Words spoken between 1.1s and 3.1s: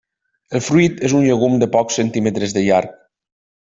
un llegum de pocs centímetres de llarg.